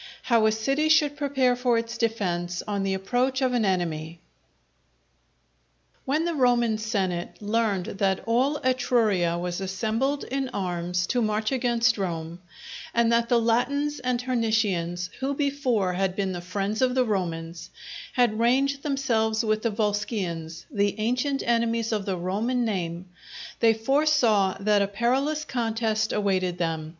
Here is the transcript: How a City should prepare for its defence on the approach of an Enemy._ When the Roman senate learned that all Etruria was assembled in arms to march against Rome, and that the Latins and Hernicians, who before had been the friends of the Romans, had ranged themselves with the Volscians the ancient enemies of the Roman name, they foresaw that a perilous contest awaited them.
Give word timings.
How 0.23 0.47
a 0.47 0.51
City 0.51 0.89
should 0.89 1.15
prepare 1.15 1.55
for 1.55 1.77
its 1.77 1.95
defence 1.95 2.63
on 2.67 2.81
the 2.81 2.95
approach 2.95 3.39
of 3.39 3.53
an 3.53 3.63
Enemy._ 3.63 4.17
When 6.05 6.25
the 6.25 6.33
Roman 6.33 6.79
senate 6.79 7.37
learned 7.39 7.85
that 7.99 8.23
all 8.25 8.57
Etruria 8.65 9.37
was 9.37 9.61
assembled 9.61 10.23
in 10.23 10.49
arms 10.55 11.05
to 11.05 11.21
march 11.21 11.51
against 11.51 11.99
Rome, 11.99 12.39
and 12.95 13.11
that 13.11 13.29
the 13.29 13.39
Latins 13.39 13.99
and 13.99 14.19
Hernicians, 14.19 15.11
who 15.19 15.35
before 15.35 15.93
had 15.93 16.15
been 16.15 16.31
the 16.31 16.41
friends 16.41 16.81
of 16.81 16.95
the 16.95 17.05
Romans, 17.05 17.69
had 18.13 18.39
ranged 18.39 18.81
themselves 18.81 19.45
with 19.45 19.61
the 19.61 19.69
Volscians 19.69 20.65
the 20.71 20.99
ancient 20.99 21.43
enemies 21.45 21.91
of 21.91 22.07
the 22.07 22.17
Roman 22.17 22.65
name, 22.65 23.05
they 23.59 23.75
foresaw 23.75 24.57
that 24.61 24.81
a 24.81 24.87
perilous 24.87 25.45
contest 25.45 26.11
awaited 26.11 26.57
them. 26.57 26.89